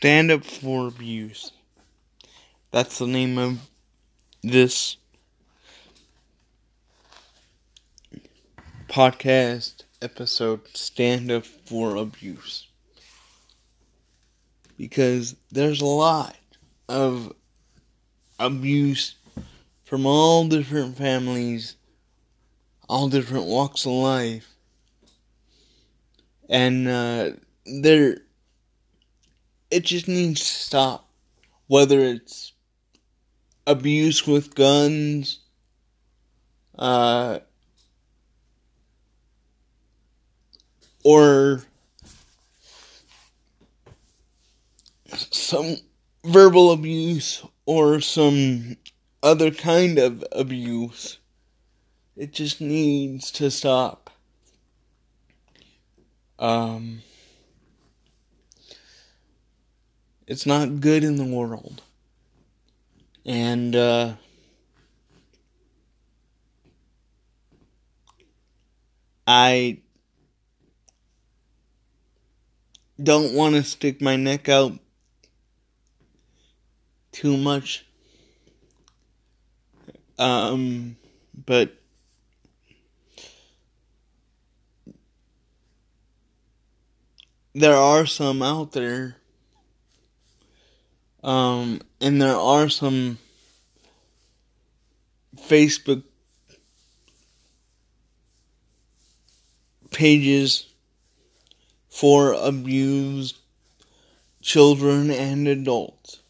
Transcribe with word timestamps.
Stand 0.00 0.30
Up 0.30 0.42
for 0.42 0.88
Abuse. 0.88 1.52
That's 2.70 2.96
the 2.96 3.06
name 3.06 3.36
of 3.36 3.58
this 4.42 4.96
podcast 8.88 9.82
episode 10.00 10.62
Stand 10.72 11.30
Up 11.30 11.44
for 11.44 11.96
Abuse. 11.96 12.66
Because 14.78 15.36
there's 15.52 15.82
a 15.82 15.84
lot 15.84 16.34
of 16.88 17.34
abuse 18.38 19.16
from 19.84 20.06
all 20.06 20.48
different 20.48 20.96
families, 20.96 21.76
all 22.88 23.10
different 23.10 23.44
walks 23.44 23.84
of 23.84 23.92
life. 23.92 24.48
And 26.48 26.88
uh, 26.88 27.32
there, 27.66 28.16
it 29.70 29.84
just 29.84 30.08
needs 30.08 30.40
to 30.40 30.46
stop. 30.46 31.08
Whether 31.66 32.00
it's 32.00 32.52
abuse 33.66 34.26
with 34.26 34.54
guns, 34.54 35.40
uh, 36.78 37.38
or 41.04 41.62
some 45.30 45.76
verbal 46.24 46.72
abuse 46.72 47.42
or 47.66 48.00
some 48.00 48.76
other 49.22 49.50
kind 49.50 49.98
of 49.98 50.24
abuse. 50.32 51.18
It 52.16 52.32
just 52.32 52.60
needs 52.60 53.30
to 53.32 53.50
stop. 53.50 54.10
Um, 56.38 57.02
it's 60.30 60.46
not 60.46 60.78
good 60.78 61.02
in 61.02 61.16
the 61.16 61.24
world. 61.24 61.82
And, 63.26 63.74
uh, 63.74 64.14
I 69.26 69.80
don't 73.02 73.34
want 73.34 73.56
to 73.56 73.64
stick 73.64 74.00
my 74.00 74.14
neck 74.14 74.48
out 74.48 74.78
too 77.10 77.36
much. 77.36 77.84
Um, 80.16 80.96
but 81.44 81.74
there 87.52 87.74
are 87.74 88.06
some 88.06 88.42
out 88.42 88.70
there. 88.70 89.19
Um, 91.22 91.80
and 92.00 92.20
there 92.20 92.36
are 92.36 92.68
some 92.68 93.18
Facebook 95.36 96.02
pages 99.90 100.66
for 101.88 102.32
abused 102.32 103.36
children 104.40 105.10
and 105.10 105.46
adults. 105.46 106.20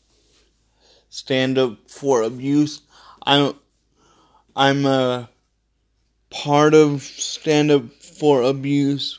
Stand 1.08 1.58
up 1.58 1.78
for 1.88 2.22
abuse. 2.22 2.82
I'm 3.22 3.54
I'm 4.56 4.84
a 4.86 5.28
part 6.30 6.74
of 6.74 7.02
Stand 7.02 7.70
Up 7.70 7.90
for 7.92 8.42
Abuse, 8.42 9.18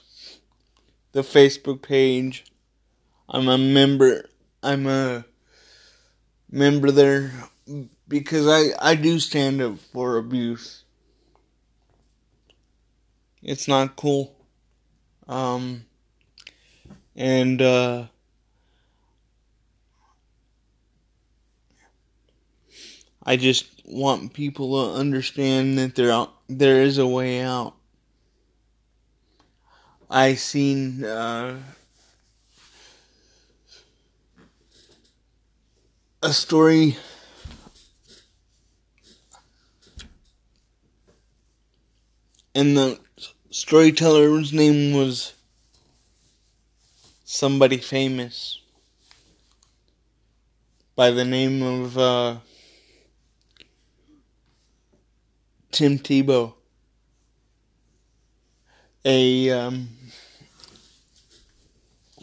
the 1.12 1.22
Facebook 1.22 1.82
page. 1.82 2.46
I'm 3.30 3.48
a 3.48 3.58
member. 3.58 4.26
I'm 4.64 4.88
a 4.88 5.26
member 6.52 6.92
there 6.92 7.32
because 8.08 8.48
I 8.48 8.92
I 8.92 8.96
do 8.96 9.20
stand 9.20 9.62
up 9.62 9.80
for 9.80 10.18
abuse. 10.18 10.84
It's 13.42 13.68
not 13.68 13.96
cool. 13.96 14.36
Um 15.28 15.86
and 17.16 17.62
uh 17.62 18.08
I 23.24 23.36
just 23.36 23.68
want 23.86 24.34
people 24.34 24.94
to 24.94 25.00
understand 25.00 25.78
that 25.78 25.96
there 25.96 26.12
out, 26.12 26.34
there 26.48 26.82
is 26.82 26.98
a 26.98 27.06
way 27.06 27.42
out. 27.42 27.76
I 30.10 30.34
seen 30.34 31.06
uh, 31.06 31.60
a 36.24 36.32
story 36.32 36.96
and 42.54 42.78
the 42.78 43.00
storyteller's 43.50 44.54
name 44.54 44.96
was 44.96 45.34
somebody 47.24 47.78
famous 47.78 48.62
by 50.96 51.10
the 51.10 51.26
name 51.26 51.64
of 51.64 51.98
uh, 51.98 52.38
Tim 55.72 55.98
Tebow, 55.98 56.54
a 59.04 59.50
um, 59.50 59.90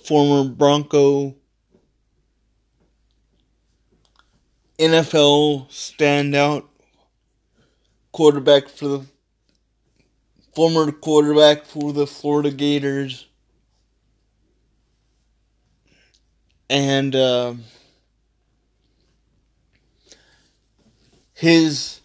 former 0.04 0.48
Bronco 0.48 1.37
NFL 4.78 5.66
standout 5.70 6.64
quarterback 8.12 8.68
for 8.68 8.86
the 8.88 9.06
former 10.54 10.92
quarterback 10.92 11.64
for 11.64 11.90
the 11.94 12.06
Florida 12.06 12.50
Gators. 12.50 13.28
And 16.70 17.14
uh, 17.16 17.54
his 21.34 22.00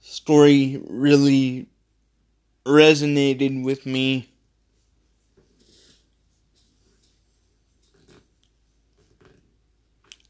story 0.00 0.80
really 0.88 1.66
resonated 2.66 3.64
with 3.64 3.86
me. 3.86 4.31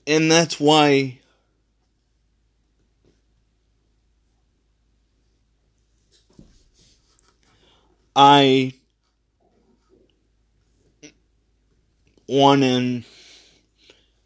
And 0.07 0.31
that's 0.31 0.59
why 0.59 1.21
I 8.17 8.75
want 12.27 12.63
to 12.63 13.03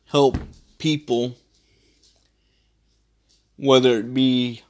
help 0.07 0.39
people, 0.79 1.37
whether 3.57 3.99
it 3.99 4.15
be 4.15 4.63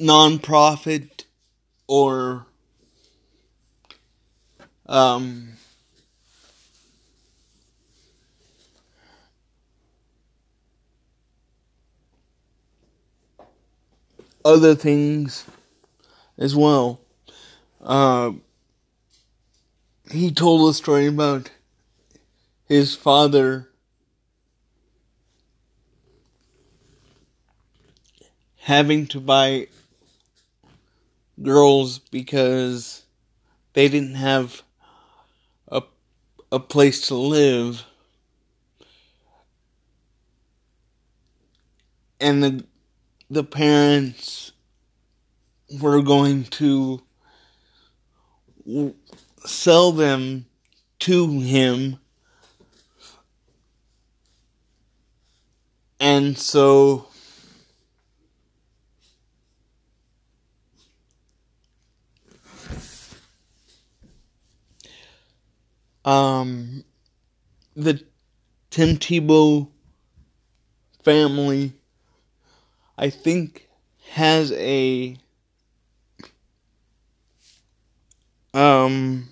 nonprofit 0.00 1.24
or 1.88 2.46
um, 4.86 5.48
other 14.46 14.74
things 14.74 15.44
as 16.38 16.56
well. 16.56 17.00
Uh, 17.82 18.32
he 20.10 20.32
told 20.32 20.68
a 20.68 20.74
story 20.74 21.06
about 21.06 21.50
his 22.68 22.94
father 22.94 23.68
having 28.56 29.06
to 29.06 29.20
buy 29.20 29.66
girls 31.42 31.98
because 31.98 33.04
they 33.74 33.88
didn't 33.88 34.16
have 34.16 34.62
a 35.68 35.82
a 36.52 36.60
place 36.60 37.08
to 37.08 37.14
live 37.16 37.84
and 42.20 42.42
the 42.42 42.64
the 43.30 43.44
parents 43.44 44.52
were 45.80 46.00
going 46.02 46.44
to 46.44 47.02
sell 49.44 49.92
them 49.92 50.46
to 51.00 51.40
him. 51.40 51.98
And 55.98 56.38
so 56.38 57.08
um, 66.04 66.84
the 67.74 68.04
Tim 68.70 68.96
Tebow 68.96 69.68
family, 71.02 71.72
I 72.98 73.08
think, 73.10 73.68
has 74.10 74.52
a 74.52 75.16
um 78.54 79.28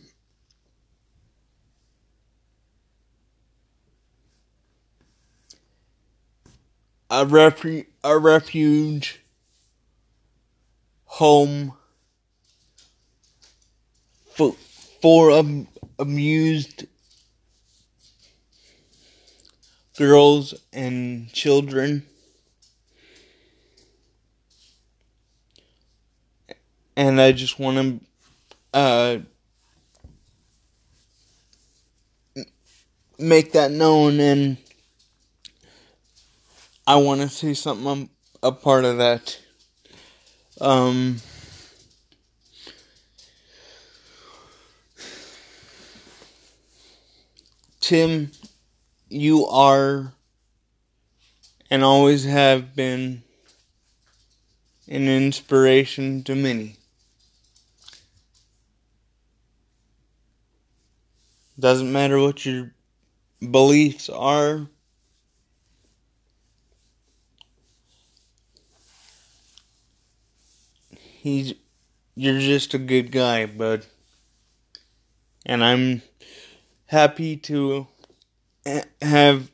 a 7.11 7.25
refu- 7.25 7.87
a 8.03 8.19
refuge 8.19 9.21
home 11.07 11.73
for 14.35 14.53
for 15.01 15.31
um, 15.31 15.67
amused 15.99 16.85
girls 19.97 20.55
and 20.73 21.33
children. 21.33 22.05
And 26.97 27.21
I 27.21 27.33
just 27.33 27.59
want 27.59 28.01
to 28.75 28.79
uh, 28.79 29.19
make 33.19 33.53
that 33.53 33.71
known, 33.71 34.21
and 34.21 34.57
I 36.87 36.97
want 36.97 37.21
to 37.21 37.29
see 37.29 37.55
something 37.55 37.87
I'm 37.87 38.11
a 38.43 38.53
part 38.53 38.85
of 38.85 38.99
that. 38.99 39.41
Um, 40.61 41.17
Tim, 47.81 48.31
you 49.09 49.47
are 49.47 50.13
and 51.71 51.83
always 51.83 52.25
have 52.25 52.75
been 52.77 53.23
an 54.89 55.09
inspiration 55.09 56.23
to 56.25 56.35
many. 56.35 56.77
Doesn't 61.59 61.93
matter 61.93 62.19
what 62.19 62.45
your 62.45 62.75
beliefs 63.41 64.09
are. 64.09 64.69
He's 70.99 71.55
you're 72.17 72.39
just 72.39 72.75
a 72.75 72.79
good 72.79 73.11
guy, 73.11 73.47
bud. 73.47 73.87
And 75.47 75.65
I'm 75.65 76.03
happy 76.87 77.37
to 77.37 77.87
have 79.01 79.51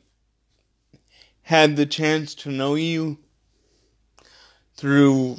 had 1.43 1.75
the 1.75 1.85
chance 1.85 2.35
to 2.35 2.49
know 2.49 2.75
you 2.75 3.17
through 4.75 5.37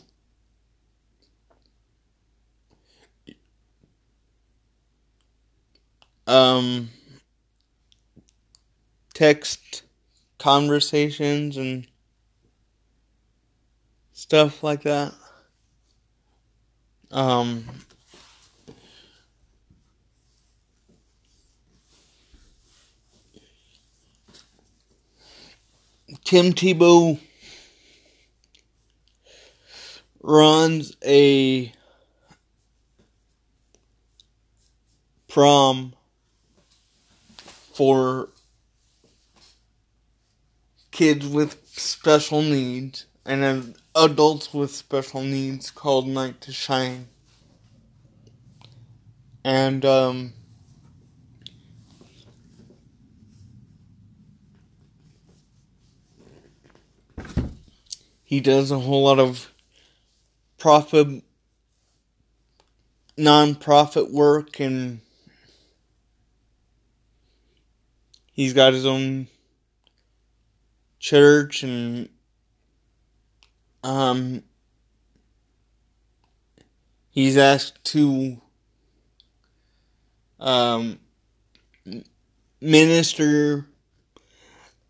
um 6.26 6.88
text 9.14 9.82
conversations 10.38 11.56
and 11.56 11.86
stuff 14.12 14.62
like 14.62 14.82
that. 14.82 15.12
Um 17.10 17.64
Tim 26.24 26.52
Tebow 26.52 27.18
runs 30.22 30.96
a 31.04 31.72
prom 35.28 35.94
for 37.74 38.28
kids 40.90 41.26
with 41.26 41.56
special 41.68 42.42
needs 42.42 43.06
and 43.24 43.74
adults 43.94 44.52
with 44.52 44.70
special 44.70 45.22
needs 45.22 45.70
called 45.70 46.06
Night 46.06 46.40
to 46.42 46.52
Shine. 46.52 47.08
And 49.44 49.84
um 49.84 50.32
he 58.22 58.40
does 58.40 58.70
a 58.70 58.78
whole 58.78 59.04
lot 59.04 59.18
of 59.18 59.52
profit 60.58 61.22
non-profit 63.16 64.10
work 64.10 64.58
and 64.58 65.00
he's 68.32 68.52
got 68.52 68.72
his 68.72 68.86
own 68.86 69.28
church 70.98 71.62
and 71.62 72.08
um 73.84 74.42
he's 77.10 77.36
asked 77.36 77.84
to 77.84 78.40
um 80.40 80.98
minister 82.60 83.66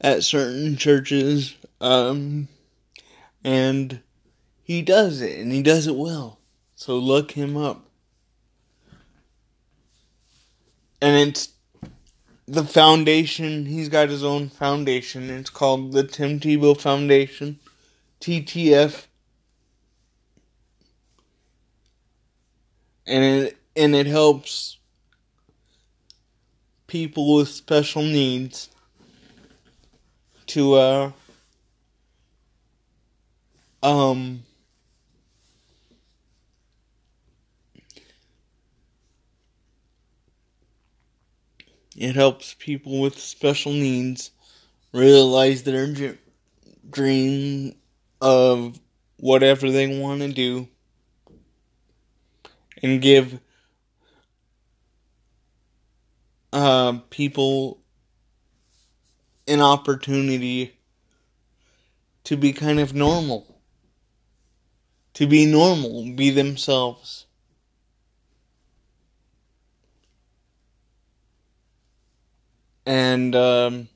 at 0.00 0.22
certain 0.22 0.76
churches 0.76 1.56
um 1.80 2.48
and 3.44 4.00
he 4.62 4.82
does 4.82 5.20
it, 5.20 5.38
and 5.38 5.52
he 5.52 5.62
does 5.62 5.86
it 5.86 5.96
well. 5.96 6.38
So 6.74 6.96
look 6.96 7.32
him 7.32 7.56
up. 7.56 7.88
And 11.00 11.28
it's 11.28 11.51
the 12.52 12.64
foundation, 12.64 13.64
he's 13.64 13.88
got 13.88 14.10
his 14.10 14.22
own 14.22 14.50
foundation. 14.50 15.30
It's 15.30 15.48
called 15.48 15.92
the 15.92 16.02
Tim 16.02 16.38
Tebow 16.38 16.78
Foundation, 16.78 17.58
TTF. 18.20 19.06
And 23.06 23.24
it 23.24 23.56
and 23.74 23.94
it 23.94 24.06
helps 24.06 24.76
people 26.88 27.36
with 27.36 27.48
special 27.48 28.02
needs 28.02 28.68
to 30.48 30.74
uh 30.74 31.12
um 33.82 34.42
it 41.96 42.14
helps 42.14 42.54
people 42.58 43.00
with 43.00 43.18
special 43.18 43.72
needs 43.72 44.30
realize 44.92 45.62
their 45.62 46.16
dream 46.90 47.74
of 48.20 48.78
whatever 49.18 49.70
they 49.70 50.00
want 50.00 50.20
to 50.20 50.32
do 50.32 50.68
and 52.82 53.00
give 53.00 53.40
uh, 56.52 56.98
people 57.10 57.80
an 59.46 59.60
opportunity 59.60 60.78
to 62.24 62.36
be 62.36 62.52
kind 62.52 62.78
of 62.78 62.94
normal 62.94 63.52
to 65.14 65.26
be 65.26 65.46
normal, 65.46 66.14
be 66.14 66.30
themselves. 66.30 67.26
And 72.86 73.34
um, 73.36 73.88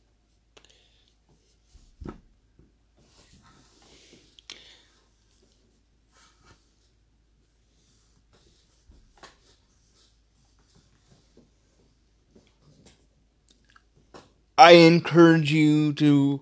I 14.59 14.73
encourage 14.73 15.53
you 15.53 15.93
to 15.95 16.41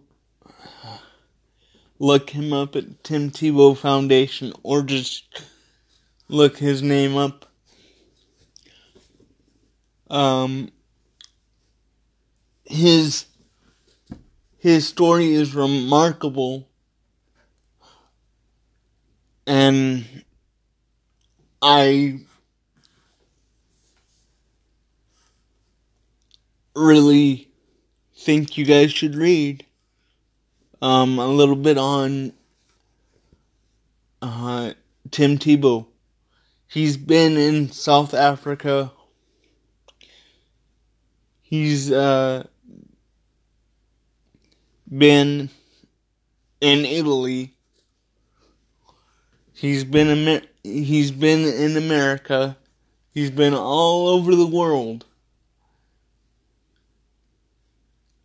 look 1.99 2.31
him 2.31 2.53
up 2.53 2.77
at 2.77 3.03
Tim 3.03 3.31
Tebow 3.31 3.77
Foundation 3.77 4.53
or 4.63 4.83
just 4.83 5.43
look 6.29 6.59
his 6.59 6.83
name 6.83 7.17
up. 7.17 7.47
Um, 10.11 10.71
his 12.75 13.27
his 14.59 14.89
story 14.89 15.33
is 15.33 15.55
remarkable 15.55 16.69
and 19.47 20.05
I 21.63 22.21
really 26.75 27.49
think 28.17 28.59
you 28.59 28.65
guys 28.65 28.93
should 28.93 29.15
read. 29.15 29.65
Um, 30.83 31.19
a 31.19 31.27
little 31.27 31.57
bit 31.57 31.79
on 31.79 32.33
uh, 34.21 34.73
Tim 35.11 35.39
Tebow. 35.39 35.87
He's 36.67 36.97
been 36.97 37.37
in 37.37 37.71
South 37.71 38.13
Africa. 38.13 38.93
He's 41.41 41.91
uh, 41.91 42.47
been 44.99 45.51
in 46.61 46.85
Italy. 46.85 47.55
He's 49.53 49.85
been 49.85 50.09
Amer- 50.09 50.47
he's 50.63 51.11
been 51.11 51.47
in 51.47 51.77
America. 51.77 52.57
He's 53.11 53.31
been 53.31 53.55
all 53.55 54.09
over 54.09 54.35
the 54.35 54.47
world. 54.47 55.07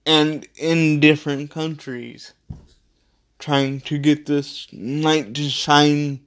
And 0.05 0.47
in 0.55 0.99
different 0.99 1.51
countries 1.51 2.33
trying 3.37 3.79
to 3.81 3.97
get 3.97 4.25
this 4.25 4.67
night 4.71 5.33
to 5.35 5.49
shine 5.49 6.19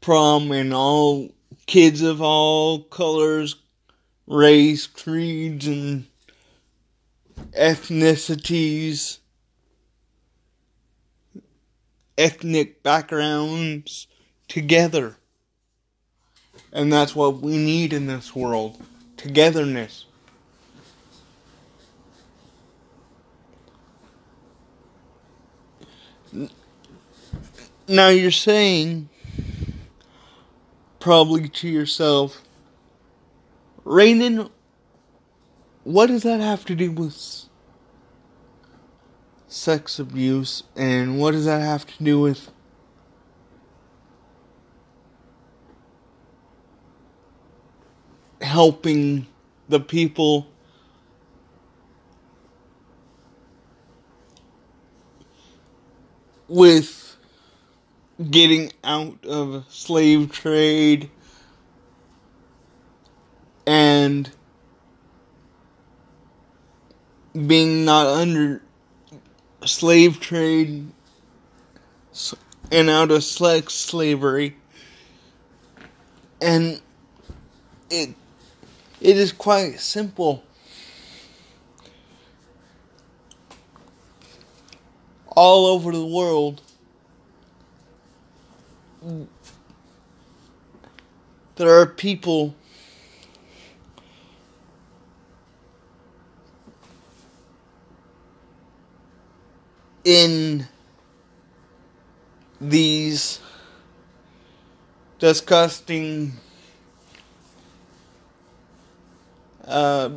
prom 0.00 0.50
and 0.52 0.72
all 0.72 1.34
kids 1.66 2.00
of 2.00 2.22
all 2.22 2.82
colors, 2.84 3.56
race, 4.26 4.86
creeds, 4.86 5.66
and 5.66 6.06
ethnicities, 7.52 9.18
ethnic 12.18 12.82
backgrounds 12.82 14.06
together. 14.48 15.16
And 16.72 16.92
that's 16.92 17.14
what 17.14 17.40
we 17.40 17.56
need 17.56 17.92
in 17.92 18.06
this 18.06 18.34
world 18.34 18.82
togetherness. 19.16 20.04
Now 27.88 28.08
you're 28.08 28.30
saying, 28.30 29.08
probably 30.98 31.48
to 31.48 31.68
yourself, 31.68 32.42
Rainen, 33.84 34.50
what 35.86 36.08
does 36.08 36.24
that 36.24 36.40
have 36.40 36.64
to 36.64 36.74
do 36.74 36.90
with 36.90 37.44
sex 39.46 40.00
abuse? 40.00 40.64
And 40.74 41.20
what 41.20 41.30
does 41.30 41.44
that 41.44 41.62
have 41.62 41.86
to 41.86 42.02
do 42.02 42.18
with 42.18 42.50
helping 48.40 49.28
the 49.68 49.78
people 49.78 50.48
with 56.48 57.16
getting 58.28 58.72
out 58.82 59.24
of 59.24 59.64
slave 59.68 60.32
trade 60.32 61.10
and 63.68 64.28
being 67.36 67.84
not 67.84 68.06
under 68.06 68.62
slave 69.64 70.20
trade 70.20 70.86
and 72.72 72.88
out 72.88 73.10
of 73.10 73.24
sex 73.24 73.74
slavery. 73.74 74.56
And 76.40 76.80
it 77.90 78.14
it 79.00 79.16
is 79.16 79.32
quite 79.32 79.80
simple. 79.80 80.42
All 85.28 85.66
over 85.66 85.92
the 85.92 86.06
world 86.06 86.62
there 91.56 91.80
are 91.80 91.86
people 91.86 92.54
in 100.06 100.68
these 102.60 103.40
disgusting 105.18 106.32
uh, 109.64 110.10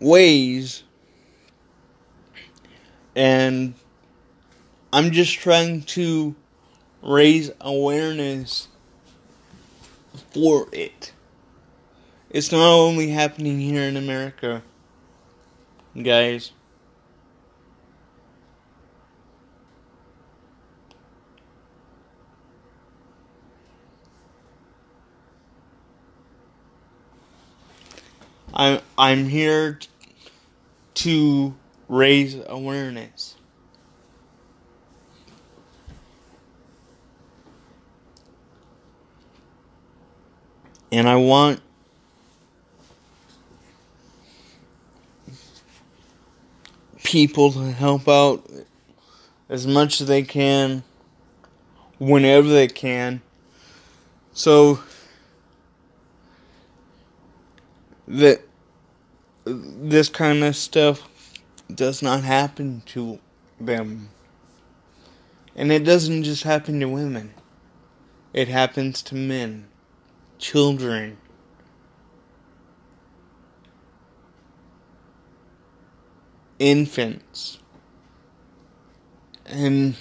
ways 0.00 0.82
and 3.14 3.74
I'm 4.92 5.12
just 5.12 5.38
trying 5.38 5.82
to 5.82 6.34
raise 7.02 7.52
awareness 7.60 8.66
for 10.32 10.66
it. 10.72 11.13
It's 12.34 12.50
not 12.50 12.66
only 12.66 13.10
happening 13.10 13.60
here 13.60 13.82
in 13.82 13.96
America, 13.96 14.60
guys. 16.02 16.50
I'm 28.52 28.80
I'm 28.98 29.28
here 29.28 29.78
to 30.94 31.54
raise 31.88 32.36
awareness. 32.48 33.36
And 40.90 41.08
I 41.08 41.14
want 41.14 41.60
people 47.14 47.52
to 47.52 47.70
help 47.70 48.08
out 48.08 48.44
as 49.48 49.68
much 49.68 50.00
as 50.00 50.08
they 50.08 50.24
can, 50.24 50.82
whenever 52.00 52.48
they 52.48 52.66
can. 52.66 53.22
So 54.32 54.80
that 58.08 58.40
this 59.44 60.08
kind 60.08 60.42
of 60.42 60.56
stuff 60.56 61.08
does 61.72 62.02
not 62.02 62.24
happen 62.24 62.82
to 62.86 63.20
them. 63.60 64.08
And 65.54 65.70
it 65.70 65.84
doesn't 65.84 66.24
just 66.24 66.42
happen 66.42 66.80
to 66.80 66.86
women. 66.86 67.32
It 68.32 68.48
happens 68.48 69.02
to 69.02 69.14
men, 69.14 69.68
children, 70.38 71.18
infants. 76.58 77.58
And 79.46 79.96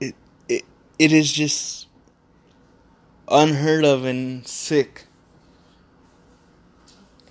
it 0.00 0.14
it 0.48 0.64
it 0.98 1.12
is 1.12 1.32
just 1.32 1.86
unheard 3.28 3.84
of 3.84 4.04
and 4.04 4.46
sick. 4.46 5.06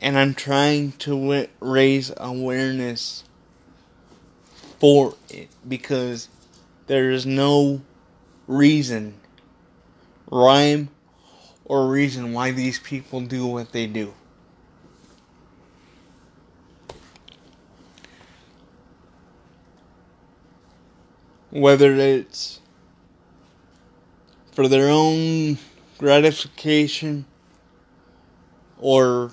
And 0.01 0.17
I'm 0.17 0.33
trying 0.33 0.93
to 0.99 1.11
w- 1.19 1.47
raise 1.59 2.09
awareness 2.15 3.25
for 4.79 5.15
it 5.29 5.49
because 5.67 6.29
there 6.87 7.11
is 7.11 7.25
no 7.25 7.81
reason, 8.47 9.15
rhyme, 10.31 10.89
or 11.65 11.87
reason 11.89 12.31
why 12.31 12.51
these 12.51 12.79
people 12.79 13.21
do 13.21 13.47
what 13.47 13.71
they 13.71 13.87
do. 13.87 14.13
Whether 21.49 21.93
it's 21.93 22.59
for 24.51 24.67
their 24.67 24.89
own 24.89 25.57
gratification 25.97 27.25
or 28.77 29.31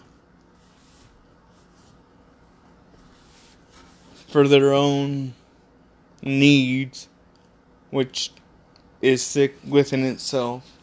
for 4.28 4.48
their 4.48 4.72
own 4.72 5.34
needs, 6.22 7.08
which 7.90 8.30
is 9.02 9.22
sick 9.22 9.56
within 9.68 10.04
itself. 10.04 10.81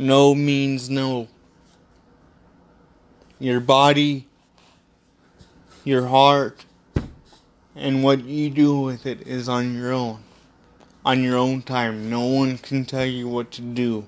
No 0.00 0.34
means 0.34 0.88
no. 0.88 1.28
your 3.38 3.60
body, 3.60 4.26
your 5.84 6.06
heart, 6.06 6.64
and 7.76 8.02
what 8.02 8.24
you 8.24 8.48
do 8.48 8.80
with 8.80 9.04
it 9.04 9.26
is 9.26 9.46
on 9.46 9.76
your 9.76 9.92
own. 9.92 10.22
On 11.04 11.22
your 11.22 11.36
own 11.36 11.60
time. 11.60 12.08
No 12.08 12.24
one 12.24 12.56
can 12.56 12.86
tell 12.86 13.04
you 13.04 13.28
what 13.28 13.50
to 13.50 13.60
do 13.60 14.06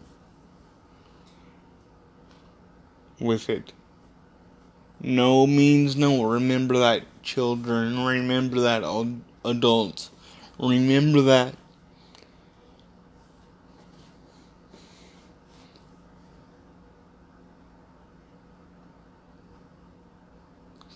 with 3.21 3.51
it. 3.51 3.75
No 4.99 5.47
means 5.47 5.95
no. 5.95 6.23
Remember 6.23 6.79
that, 6.79 7.03
children. 7.23 8.03
Remember 8.03 8.61
that, 8.61 8.83
adults. 9.45 10.11
Remember 10.59 11.21
that. 11.21 11.55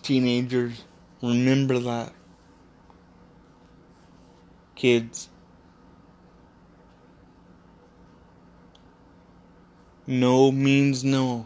Teenagers, 0.07 0.85
remember 1.21 1.79
that. 1.79 2.13
Kids. 4.73 5.27
No 10.07 10.49
means 10.53 11.03
no. 11.03 11.45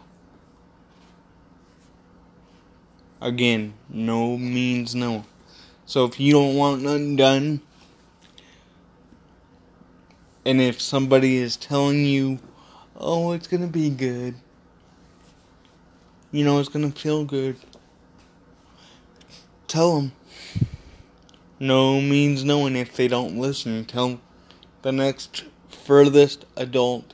Again, 3.20 3.74
no 3.90 4.38
means 4.38 4.94
no. 4.94 5.26
So 5.88 6.06
if 6.06 6.20
you 6.20 6.34
don't 6.34 6.56
want 6.56 6.84
nothing 6.84 7.16
done, 7.16 7.62
and 10.46 10.62
if 10.62 10.80
somebody 10.80 11.38
is 11.38 11.58
telling 11.58 12.06
you, 12.06 12.38
oh, 12.96 13.32
it's 13.32 13.48
gonna 13.48 13.66
be 13.66 13.90
good, 13.90 14.36
you 16.32 16.46
know, 16.46 16.60
it's 16.60 16.70
gonna 16.70 16.92
feel 16.92 17.26
good, 17.26 17.56
tell 19.72 19.96
them. 19.96 20.12
No 21.60 22.02
means 22.02 22.44
no, 22.44 22.66
and 22.66 22.76
if 22.76 22.96
they 22.96 23.08
don't 23.08 23.38
listen, 23.38 23.86
tell 23.86 24.20
the 24.82 24.92
next 24.92 25.46
furthest 25.70 26.46
adult 26.56 27.14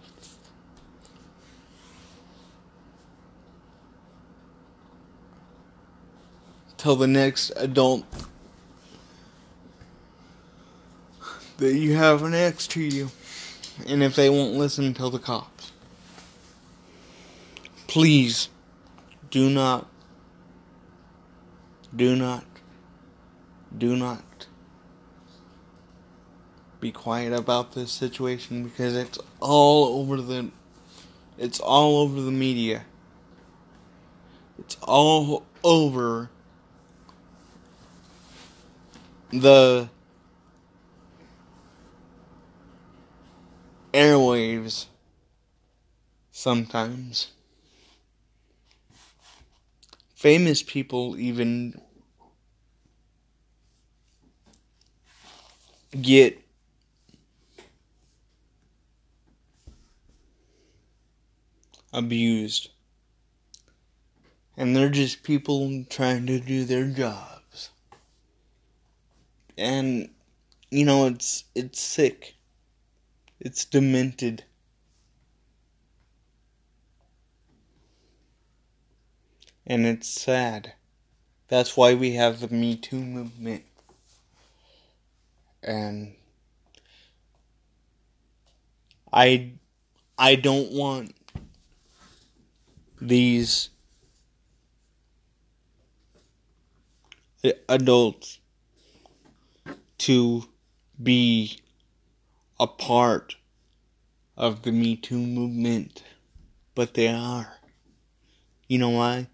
tell 6.77 6.95
the 6.95 7.07
next 7.07 7.51
adult 7.57 8.05
that 11.57 11.73
you 11.73 11.95
have 11.95 12.21
next 12.21 12.71
to 12.71 12.81
you. 12.81 13.09
And 13.87 14.01
if 14.01 14.15
they 14.15 14.29
won't 14.29 14.53
listen, 14.53 14.93
tell 14.93 15.09
the 15.09 15.19
cops. 15.19 15.71
Please 17.87 18.49
do 19.29 19.49
not, 19.49 19.87
do 21.97 22.15
not, 22.15 22.45
do 23.77 23.97
not 23.97 24.47
be 26.79 26.91
quiet 26.91 27.33
about 27.33 27.73
this 27.73 27.91
situation 27.91 28.63
because 28.63 28.95
it's 28.95 29.17
all 29.39 29.99
over 29.99 30.21
the 30.21 30.51
it's 31.37 31.59
all 31.59 31.97
over 31.97 32.19
the 32.21 32.31
media. 32.31 32.85
It's 34.57 34.75
all 34.81 35.45
over 35.63 36.29
the 39.31 39.89
airwaves 43.93 44.85
sometimes. 46.31 47.31
Famous 50.15 50.63
people 50.63 51.15
even 51.19 51.79
get 55.91 56.39
abused. 61.91 62.69
And 64.57 64.75
they're 64.75 64.89
just 64.89 65.23
people 65.23 65.85
trying 65.85 66.25
to 66.25 66.37
do 66.41 66.65
their 66.65 66.89
jobs. 66.89 67.69
and 69.57 70.09
you 70.71 70.85
know 70.85 71.07
it's 71.07 71.45
it's 71.55 71.79
sick 71.81 72.35
it's 73.39 73.65
demented 73.65 74.43
and 79.67 79.85
it's 79.85 80.07
sad 80.09 80.73
that's 81.49 81.77
why 81.77 81.93
we 81.95 82.13
have 82.13 82.41
the 82.41 82.49
me 82.49 82.77
too 82.77 83.01
movement 83.01 83.65
and 85.67 86.13
i 89.11 89.51
i 90.17 90.33
don't 90.35 90.71
want 90.71 91.13
these 92.99 93.69
adults 97.69 98.39
to 99.97 100.45
be 101.01 101.59
a 102.59 102.67
part 102.67 103.35
of 104.35 104.63
the 104.63 104.71
Me 104.71 104.95
Too 104.95 105.17
movement, 105.17 106.03
but 106.75 106.93
they 106.93 107.07
are. 107.07 107.57
You 108.67 108.77
know 108.77 108.89
why? 108.89 109.27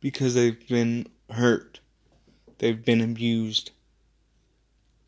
Because 0.00 0.34
they've 0.34 0.68
been 0.68 1.06
hurt, 1.30 1.80
they've 2.58 2.84
been 2.84 3.00
abused, 3.00 3.70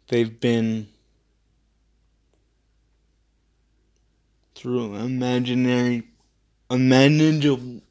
they've 0.09 0.41
been 0.41 0.89
through 4.55 4.95
imaginary, 4.95 6.03
unmanageable 6.71 7.83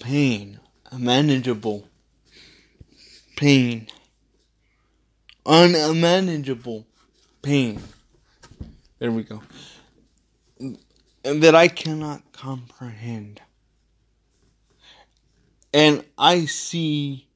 pain, 0.00 0.58
unmanageable 0.90 1.88
pain. 3.36 3.88
Unmanageable 5.44 6.86
pain. 7.42 7.82
There 8.98 9.10
we 9.10 9.24
go. 9.24 9.42
And 10.60 11.42
that 11.42 11.54
I 11.54 11.66
cannot 11.66 12.32
comprehend. 12.32 13.40
And 15.74 16.04
I 16.16 16.44
see 16.44 17.26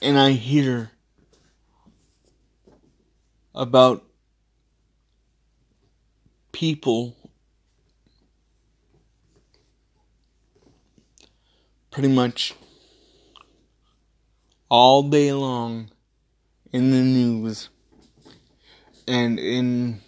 and 0.00 0.18
I 0.18 0.32
hear 0.32 0.90
about 3.54 4.04
people 6.52 7.16
pretty 11.90 12.08
much 12.08 12.54
all 14.68 15.02
day 15.02 15.32
long 15.32 15.90
in 16.72 16.90
the 16.90 16.98
news 16.98 17.70
and 19.06 19.38
in 19.38 20.00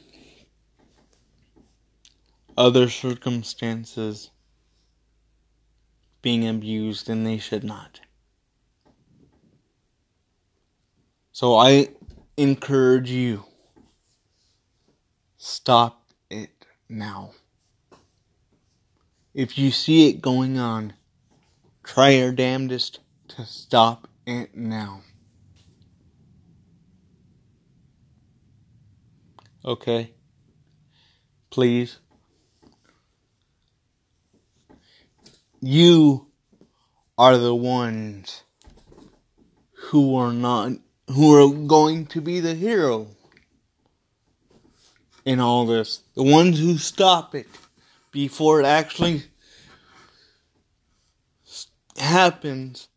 other 2.56 2.88
circumstances 2.88 4.30
being 6.22 6.46
abused 6.46 7.08
and 7.08 7.26
they 7.26 7.38
should 7.38 7.64
not. 7.64 8.00
So 11.40 11.56
I 11.56 11.88
encourage 12.36 13.10
you 13.10 13.44
stop 15.38 16.04
it 16.28 16.50
now. 16.86 17.30
If 19.32 19.56
you 19.56 19.70
see 19.70 20.10
it 20.10 20.20
going 20.20 20.58
on, 20.58 20.92
Try 21.82 22.10
your 22.10 22.30
damnedest 22.30 23.00
to 23.28 23.44
stop 23.44 24.06
it 24.24 24.54
now. 24.54 25.00
Okay? 29.64 30.12
Please. 31.50 31.98
You 35.60 36.28
are 37.18 37.36
the 37.36 37.54
ones 37.54 38.44
who 39.88 40.14
are 40.14 40.32
not 40.32 40.72
who 41.12 41.34
are 41.34 41.66
going 41.66 42.06
to 42.06 42.20
be 42.20 42.40
the 42.40 42.54
hero 42.54 43.08
in 45.24 45.40
all 45.40 45.66
this. 45.66 46.02
The 46.14 46.22
ones 46.22 46.58
who 46.58 46.78
stop 46.78 47.34
it 47.34 47.46
before 48.12 48.60
it 48.60 48.66
actually 48.66 49.24
happens 51.98 52.88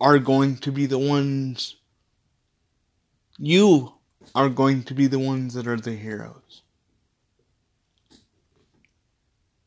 are 0.00 0.18
going 0.18 0.56
to 0.58 0.72
be 0.72 0.86
the 0.86 0.98
ones 0.98 1.76
you 3.38 3.92
are 4.34 4.48
going 4.48 4.82
to 4.84 4.94
be 4.94 5.06
the 5.06 5.18
ones 5.18 5.54
that 5.54 5.66
are 5.66 5.76
the 5.76 5.94
heroes. 5.94 6.62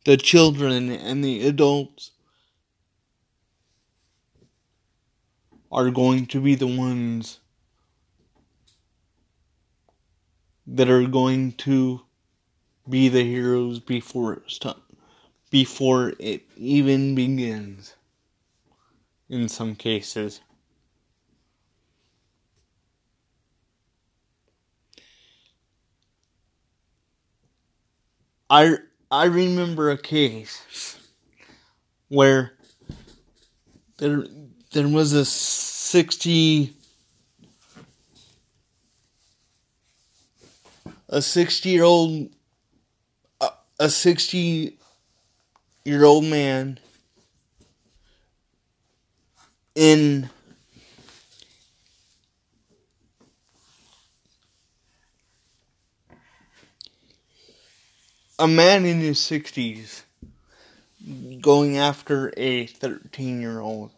the 0.10 0.18
children 0.18 0.90
and 0.90 1.24
the 1.24 1.46
adults 1.46 2.12
are 5.72 5.92
going 5.92 6.26
to 6.26 6.42
be 6.42 6.56
the 6.56 6.66
ones 6.66 7.40
that 10.76 10.90
are 10.90 11.08
going 11.08 11.54
to 11.54 12.02
be 12.90 13.10
the 13.10 13.24
heroes 13.24 13.80
before 13.80 14.34
it's 14.34 14.60
time, 14.60 14.82
before 15.52 16.14
it 16.20 16.44
even 16.58 17.16
begins 17.16 17.96
in 19.30 19.48
some 19.48 19.76
cases. 19.76 20.42
I 28.50 28.78
I 29.12 29.26
remember 29.26 29.90
a 29.90 29.98
case 29.98 31.00
where 32.10 32.54
there 33.98 34.26
there 34.72 34.88
was 34.88 35.14
a 35.14 35.26
60 35.26 36.74
a 41.10 41.22
60 41.22 41.70
year 41.70 41.84
old 41.84 42.30
a 43.80 43.90
60 43.90 44.78
year 45.86 46.04
old 46.04 46.26
man 46.26 46.80
in 49.74 50.30
a 58.38 58.48
man 58.48 58.86
in 58.86 59.00
his 59.00 59.18
60s 59.20 60.04
going 61.42 61.78
after 61.78 62.34
a 62.38 62.68
13 62.68 63.42
year 63.42 63.60
old. 63.60 63.92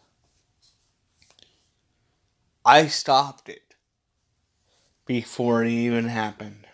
I 2.64 2.86
stopped 2.86 3.48
it 3.48 3.74
before 5.04 5.64
it 5.64 5.70
even 5.70 6.04
happened. 6.04 6.66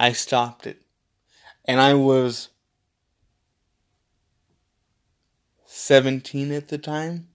I 0.00 0.12
stopped 0.12 0.66
it. 0.66 0.80
And 1.66 1.78
I 1.78 1.92
was 1.92 2.48
17 5.66 6.52
at 6.52 6.68
the 6.68 6.78
time. 6.78 7.28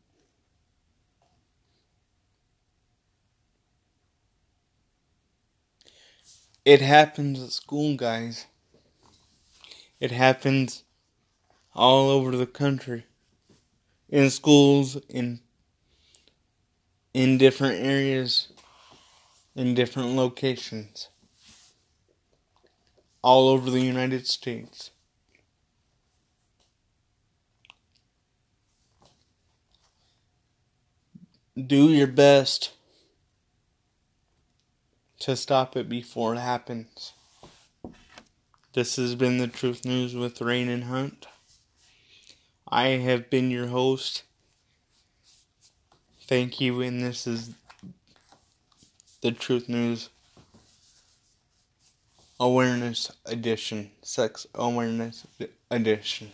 It 6.66 6.82
happens 6.82 7.44
at 7.44 7.52
school, 7.52 7.96
guys. 7.96 8.48
It 10.00 10.10
happens 10.10 10.84
all 11.76 12.10
over 12.10 12.36
the 12.36 12.48
country. 12.48 13.06
In 14.10 14.32
schools, 14.32 14.98
in 15.08 15.40
in 17.14 17.38
different 17.38 17.86
areas, 17.86 18.48
in 19.56 19.76
different 19.76 20.16
locations. 20.16 21.10
All 23.26 23.50
over 23.50 23.72
the 23.72 23.82
United 23.82 24.28
States. 24.28 24.92
Do 31.58 31.90
your 31.90 32.06
best 32.06 32.74
to 35.22 35.36
stop 35.36 35.76
it 35.76 35.90
before 35.90 36.36
it 36.36 36.40
happens. 36.40 37.14
This 38.74 38.98
has 38.98 39.16
been 39.16 39.40
the 39.40 39.48
Truth 39.48 39.86
News 39.86 40.14
with 40.14 40.38
Rainen 40.38 40.84
Hunt. 40.84 41.26
I 42.68 42.90
have 42.90 43.32
been 43.32 43.50
your 43.50 43.70
host. 43.70 44.22
Thank 46.28 46.62
you, 46.62 46.80
and 46.82 47.02
this 47.02 47.26
is 47.26 47.56
the 49.22 49.32
Truth 49.32 49.68
News 49.68 50.10
Awareness 52.40 53.12
Edition, 53.26 53.92
Sex 54.02 54.46
Awareness 54.56 55.26
Edition. 55.72 56.32